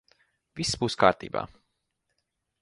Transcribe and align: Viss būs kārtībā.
Viss 0.59 0.71
būs 0.83 0.95
kārtībā. 1.03 1.45